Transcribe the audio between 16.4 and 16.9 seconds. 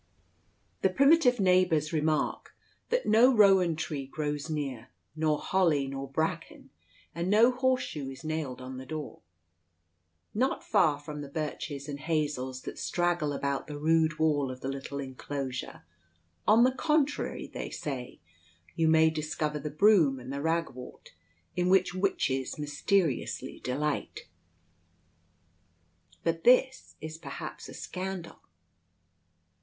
on the